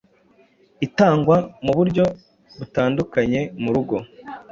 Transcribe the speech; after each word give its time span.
itangwa 0.85 1.37
mu 1.63 1.71
buryo 1.77 2.05
butandukanye 2.57 3.41
mu 3.61 3.69
rugo 3.75 3.97